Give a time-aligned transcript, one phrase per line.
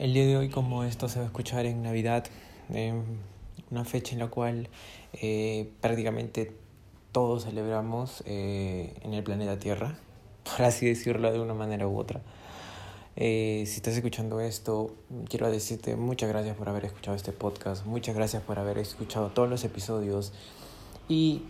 [0.00, 2.24] El día de hoy, como esto se va a escuchar en Navidad,
[2.70, 3.00] eh,
[3.70, 4.68] una fecha en la cual
[5.12, 6.52] eh, prácticamente
[7.12, 9.96] todos celebramos eh, en el planeta Tierra,
[10.42, 12.22] por así decirlo de una manera u otra.
[13.14, 14.96] Eh, si estás escuchando esto,
[15.28, 19.48] quiero decirte muchas gracias por haber escuchado este podcast, muchas gracias por haber escuchado todos
[19.48, 20.32] los episodios
[21.08, 21.44] y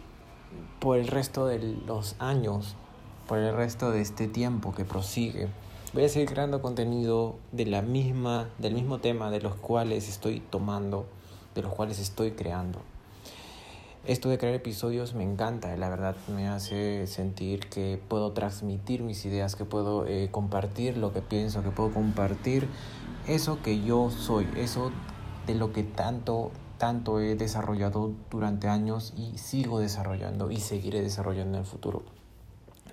[0.81, 2.77] por el resto de los años,
[3.27, 5.49] por el resto de este tiempo que prosigue
[5.95, 10.41] voy a seguir creando contenido de la misma, del mismo tema de los cuales estoy
[10.41, 11.07] tomando,
[11.55, 12.81] de los cuales estoy creando.
[14.05, 19.25] Esto de crear episodios me encanta, la verdad me hace sentir que puedo transmitir mis
[19.25, 22.67] ideas, que puedo eh, compartir lo que pienso, que puedo compartir
[23.29, 24.91] eso que yo soy, eso
[25.47, 31.57] de lo que tanto, tanto he desarrollado durante años y sigo desarrollando y seguiré desarrollando
[31.57, 32.14] en el futuro.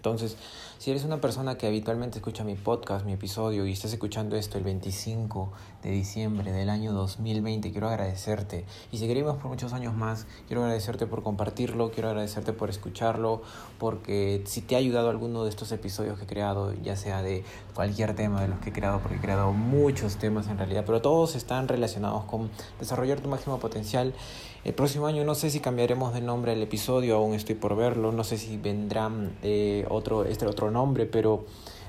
[0.02, 0.36] Entonces,
[0.80, 4.58] si eres una persona que habitualmente escucha mi podcast, mi episodio y estás escuchando esto
[4.58, 5.52] el 25
[5.84, 8.66] de diciembre del año 2020, quiero agradecerte.
[8.92, 10.26] Y seguiremos por muchos años más.
[10.48, 13.44] Quiero agradecerte por compartirlo, quiero agradecerte por escucharlo,
[13.78, 17.44] porque si te ha ayudado alguno de estos episodios que he creado, ya sea de
[17.76, 21.00] cualquier tema de los que he creado, porque he creado muchos temas en realidad, pero
[21.00, 24.16] todos están relacionados con desarrollar tu máximo potencial.
[24.64, 28.12] El próximo año no sé si cambiaremos de nombre el episodio, aún estoy por verlo,
[28.12, 31.46] no sé si vendrán eh, otro, este otro nombre, pero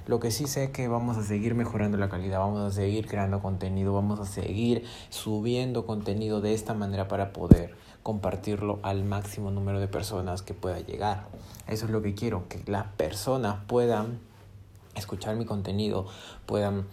[0.06, 3.06] lo que sí sé es que vamos a seguir mejorando la calidad, vamos a seguir
[3.06, 9.52] creando contenido, vamos a seguir subiendo contenido de esta manera para poder compartirlo al máximo
[9.52, 11.28] número de personas que pueda llegar.
[11.68, 14.18] Eso es lo que quiero, que las personas puedan
[14.96, 16.06] escuchar mi contenido,
[16.46, 16.86] puedan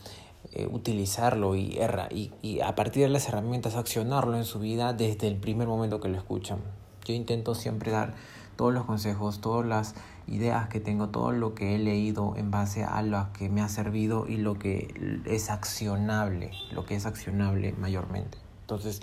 [0.53, 1.79] eh, utilizarlo y,
[2.11, 5.99] y, y a partir de las herramientas accionarlo en su vida desde el primer momento
[5.99, 6.59] que lo escuchan.
[7.05, 8.13] Yo intento siempre dar
[8.55, 9.95] todos los consejos, todas las
[10.27, 13.69] ideas que tengo, todo lo que he leído en base a lo que me ha
[13.69, 18.37] servido y lo que es accionable, lo que es accionable mayormente.
[18.61, 19.01] Entonces,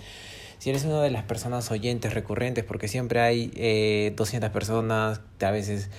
[0.59, 5.51] si eres una de las personas oyentes recurrentes, porque siempre hay eh, 200 personas, a
[5.51, 5.89] veces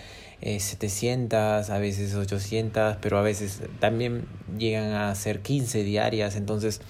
[0.40, 4.24] eh, 700, a veces 800, pero a veces también
[4.56, 6.80] llegan a ser 15 diarias, entonces...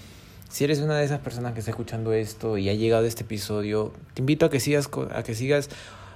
[0.49, 3.93] Si eres una de esas personas que está escuchando esto y ha llegado este episodio,
[4.15, 5.69] te invito a que sigas, a que sigas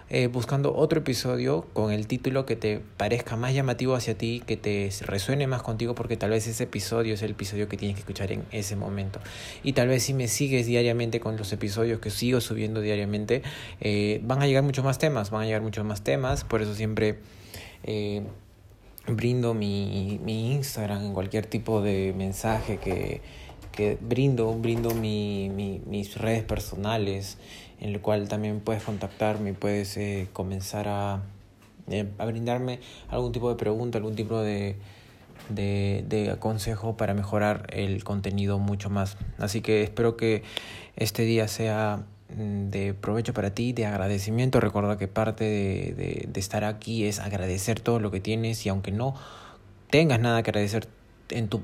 [0.08, 4.56] eh, buscando otro episodio con el título que te parezca más llamativo hacia ti, que
[4.56, 8.00] te resuene más contigo, porque tal vez ese episodio es el episodio que tienes que
[8.00, 9.20] escuchar en ese momento.
[9.62, 13.42] Y tal vez si me sigues diariamente con los episodios que sigo subiendo diariamente,
[13.82, 16.74] eh, van a llegar muchos más temas, van a llegar muchos más temas, por eso
[16.74, 17.18] siempre...
[17.84, 18.22] Eh,
[19.04, 23.20] brindo mi, mi Instagram en cualquier tipo de mensaje que,
[23.72, 27.38] que brindo, brindo mi, mi, mis redes personales,
[27.80, 31.22] en el cual también puedes contactarme, puedes eh, comenzar a,
[31.88, 32.78] eh, a brindarme
[33.08, 34.76] algún tipo de pregunta, algún tipo de,
[35.48, 39.16] de, de consejo para mejorar el contenido mucho más.
[39.38, 40.42] Así que espero que
[40.96, 42.04] este día sea
[42.36, 44.60] mm, de provecho para ti, de agradecimiento.
[44.60, 48.92] Recuerda que parte de, de estar aquí es agradecer todo lo que tienes y aunque
[48.92, 49.14] no
[49.90, 50.88] tengas nada que agradecer
[51.30, 51.62] en tu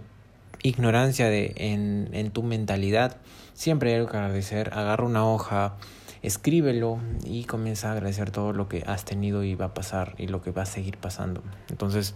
[0.63, 3.17] ignorancia de, en, en tu mentalidad,
[3.55, 4.71] siempre hay algo que agradecer.
[4.73, 5.77] Agarra una hoja,
[6.23, 10.27] escríbelo y comienza a agradecer todo lo que has tenido y va a pasar y
[10.27, 11.43] lo que va a seguir pasando.
[11.69, 12.15] Entonces,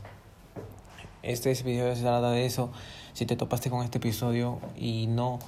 [1.23, 2.73] este video se trata de eso.
[3.13, 5.39] Si te topaste con este episodio y no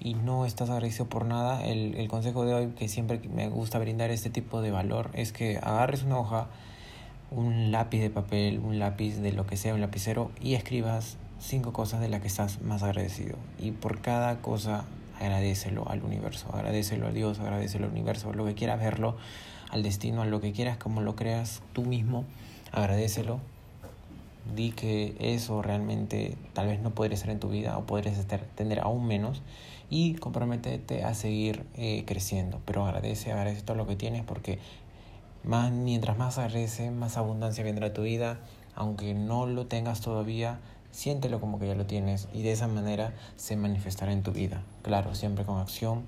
[0.00, 3.78] y no estás agradecido por nada, el, el consejo de hoy que siempre me gusta
[3.78, 6.46] brindar este tipo de valor es que agarres una hoja,
[7.30, 11.72] un lápiz de papel, un lápiz de lo que sea, un lapicero y escribas cinco
[11.72, 13.36] cosas de las que estás más agradecido.
[13.58, 14.84] Y por cada cosa
[15.20, 19.16] agradecelo al universo, agradecelo a Dios, agradecelo al universo, lo que quieras verlo,
[19.70, 22.24] al destino, a lo que quieras, como lo creas tú mismo,
[22.72, 23.40] agradecelo.
[24.56, 28.16] Di que eso realmente tal vez no podría ser en tu vida o podrías
[28.54, 29.42] tener aún menos
[29.90, 32.60] y comprométete a seguir eh, creciendo.
[32.64, 34.58] Pero agradece, agradece todo lo que tienes porque
[35.44, 38.38] más, mientras más agradece, más abundancia vendrá a tu vida.
[38.74, 40.60] Aunque no lo tengas todavía,
[40.90, 44.62] siéntelo como que ya lo tienes y de esa manera se manifestará en tu vida.
[44.82, 46.02] Claro, siempre con acción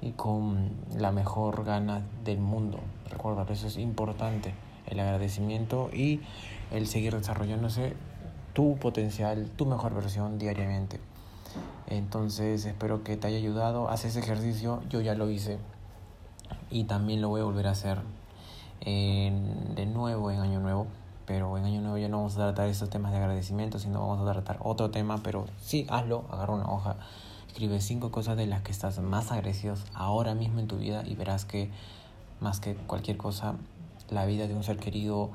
[0.00, 2.80] y con la mejor gana del mundo.
[3.10, 4.54] Recuerda, eso es importante,
[4.86, 6.20] el agradecimiento y
[6.70, 7.94] el seguir desarrollándose
[8.52, 11.00] tu potencial, tu mejor versión diariamente.
[11.88, 13.88] Entonces espero que te haya ayudado.
[13.88, 15.58] Haz ese ejercicio, yo ya lo hice
[16.70, 17.98] y también lo voy a volver a hacer
[18.84, 20.86] de nuevo en Año Nuevo
[21.30, 24.20] pero en Año Nuevo ya no vamos a tratar estos temas de agradecimiento, sino vamos
[24.26, 26.96] a tratar otro tema, pero sí, hazlo, agarra una hoja,
[27.46, 31.14] escribe cinco cosas de las que estás más agradecido ahora mismo en tu vida y
[31.14, 31.70] verás que
[32.40, 33.54] más que cualquier cosa,
[34.10, 35.30] la vida de un ser querido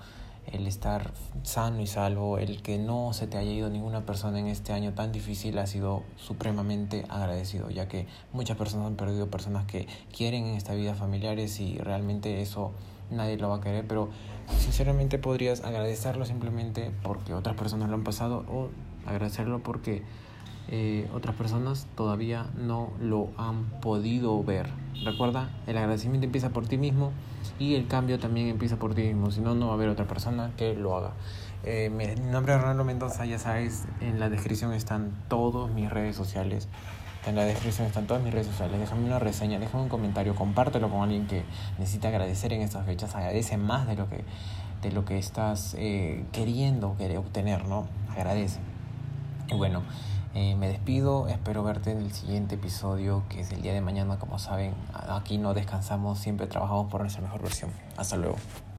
[0.51, 1.13] el estar
[1.44, 4.92] sano y salvo, el que no se te haya ido ninguna persona en este año
[4.92, 10.45] tan difícil ha sido supremamente agradecido, ya que muchas personas han perdido personas que quieren
[10.45, 12.74] en esta vida familiares y realmente eso
[13.12, 14.10] nadie lo va a querer, pero
[14.60, 18.69] sinceramente podrías agradecerlo simplemente porque otras personas lo han pasado o
[19.06, 20.04] agradecerlo porque
[20.68, 24.68] eh, otras personas todavía no lo han podido ver.
[25.04, 27.12] Recuerda, el agradecimiento empieza por ti mismo
[27.60, 30.06] y el cambio también empieza por ti mismo, si no, no va a haber otra
[30.06, 31.12] persona que lo haga.
[31.63, 36.16] Eh, mi nombre es Ronaldo Mendoza, ya sabes, en la descripción están todas mis redes
[36.16, 36.68] sociales.
[37.25, 38.80] En la descripción están todas mis redes sociales.
[38.80, 41.44] Déjame una reseña, déjame un comentario, compártelo con alguien que
[41.80, 43.16] necesita agradecer en estas fechas.
[43.16, 44.24] Agradece más de lo que,
[44.83, 47.88] de lo que estás eh, queriendo obtener, ¿no?
[48.12, 48.60] Agradece.
[49.48, 49.81] Y bueno,
[50.36, 54.19] eh, me despido, espero verte en el siguiente episodio, que es el día de mañana.
[54.19, 57.71] Como saben, aquí no descansamos, siempre trabajamos por nuestra mejor versión.
[57.98, 58.36] Hasta luego.